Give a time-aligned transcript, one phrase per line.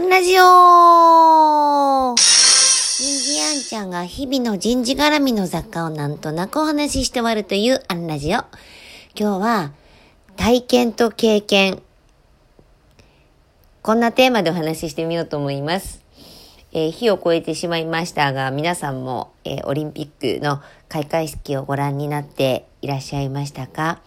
[0.00, 8.38] ンラジオ人事アンちゃんが日々の人事絡みの雑貨をなんとなくお話しして終わるというアンラジオ。
[9.14, 9.72] 今日は
[10.36, 11.82] 体験と経験。
[13.82, 16.02] こんなテーマでお話ししてみようと思います。
[16.72, 24.00] えー、日を超えてしまいましたが、皆さんも、えー、オリンピックの開会式をご覧になっていらっしゃいましたか？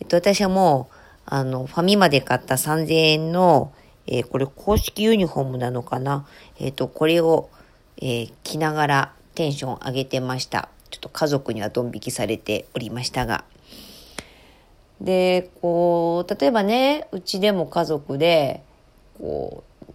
[0.00, 0.94] えっと、私はもう、
[1.24, 3.72] あの、ファミマで買った3000円の、
[4.10, 6.26] えー、これ公式ユニフォームなのかな？
[6.58, 7.50] えっ、ー、と、これを、
[7.98, 10.70] えー、着ながらテンション上げてました。
[10.90, 13.44] ちょっと家族にはドン引きされておりましたが。
[15.00, 18.62] で、こう、例えばね、うちでも家族で、
[19.18, 19.92] こう、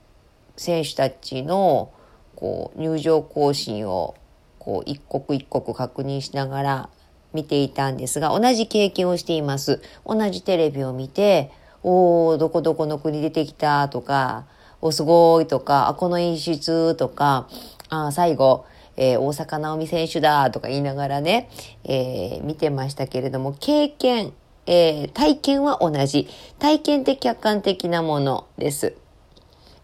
[0.56, 1.92] 選手たちの、
[2.36, 4.16] こう、入場行進を、
[4.60, 6.90] こう、一刻一刻確認しながら
[7.34, 9.82] 見ていたんですが、同じ経験をしています。
[10.06, 11.52] 同じテレビを見て、
[11.84, 14.46] おー、どこどこの国出てきたとか、
[14.82, 17.48] お、すごいとか、あ、この演出とか、
[17.90, 21.50] あ、最後、えー、大坂なおみ選手だとか言いながらね、
[21.84, 24.34] えー、見てましたけれども、経験、
[24.66, 26.28] えー、体験は同じ。
[26.60, 28.96] 体験って客観的なものです。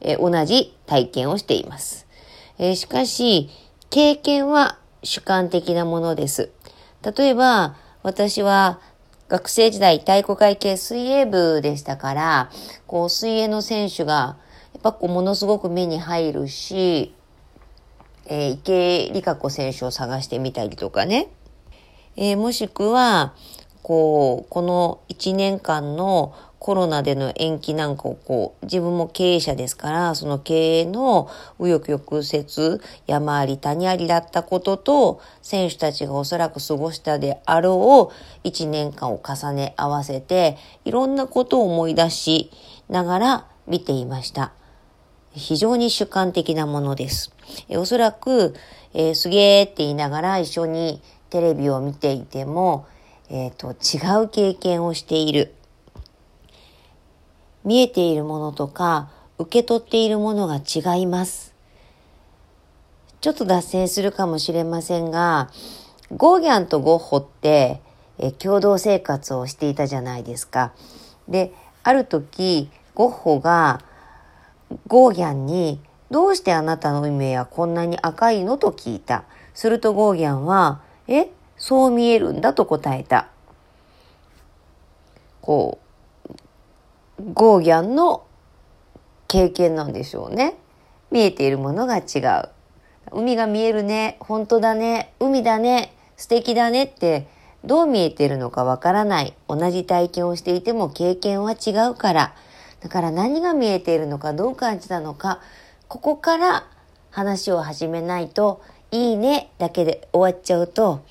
[0.01, 2.07] え同じ体験をしています。
[2.57, 3.49] えしかし、
[3.89, 6.51] 経験は主観的なものです。
[7.17, 8.79] 例えば、私は
[9.29, 12.51] 学生時代体育会系水泳部でしたから、
[12.87, 14.37] こう水泳の選手が、
[14.73, 17.13] やっぱこうものすごく目に入るし、
[18.25, 21.29] えー、池江璃花子選手を探してみたりとかね。
[22.15, 23.35] えー、もしくは、
[23.89, 38.11] こう、この1年間のコロナでの延期なんかをこう、自分も経営者ですから、その経営の右翼曲折、山あり谷ありだったことと、選手たちがおそらく過ごしたであろ
[38.43, 42.51] う1年間を重ね合わせて、いろんなことを思い出し
[42.89, 44.51] ながら見ていました。
[45.31, 47.33] 非常に主観的なものです。
[47.69, 48.53] えおそらく、
[48.93, 51.01] えー、すげーって言いながら一緒に
[51.31, 52.85] テレビを見ていても、
[53.29, 55.53] え、ー、と、違う経験をしている。
[57.63, 61.53] 見えているものとか受け取っているものが違います。
[63.21, 65.49] ちょっと脱線するかもしれませんが、
[66.15, 67.81] ゴーギャンとゴッホって
[68.17, 70.73] え共同生活をしていたじゃないですか。
[71.27, 71.53] で、
[71.83, 73.81] ある時、ゴッホが
[74.87, 75.79] ゴーギャンに
[76.11, 78.57] どうしてあなたの目はこんなに赤いの？
[78.57, 79.23] と聞いた。
[79.53, 81.29] するとゴーギャンは、え？
[81.59, 83.27] そう見えるんだと答えた。
[85.41, 85.77] こ
[87.19, 88.23] う、ゴーギャンの
[89.27, 90.55] 経験なんでしょうね。
[91.11, 92.49] 見えているものが違う。
[93.11, 97.27] 海が見えるね、本当だね、海だね、素敵だねって
[97.63, 99.33] どう見えているのかわからない。
[99.47, 102.33] 同じ体験をしていても経験は違うから。
[102.81, 105.41] だから何が見えているのかどう感じたのか、
[105.87, 106.67] ここから
[107.11, 111.01] 話を始めないといいねだけで終わっちゃうと、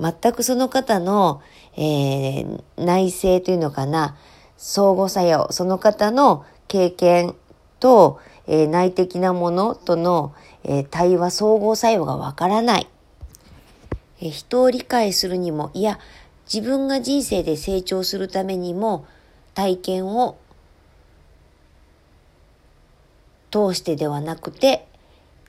[0.00, 1.42] 全くその方の、
[1.76, 4.16] えー、内政というのかな、
[4.56, 7.34] 相互作用、その方の経験
[7.80, 12.88] と、えー、内的なものとの、えー、対話相互作用がわからない、
[14.20, 15.98] えー、人を理解するにも、いや、
[16.52, 19.06] 自分が人生で成長するためにも
[19.54, 20.38] 体験を
[23.50, 24.86] 通してではなくて、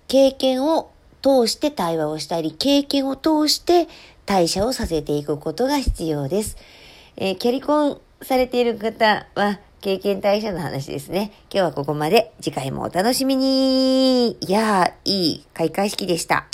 [0.07, 3.87] 経験を通して対話をしたり、経験を通して
[4.25, 6.57] 代謝をさせていくことが必要です。
[7.17, 11.31] えー、キャリコンされている方は、経験代謝の話ですね。
[11.49, 12.33] 今日はここまで。
[12.41, 14.31] 次回もお楽しみに。
[14.31, 16.47] いやー、いい開会式でした。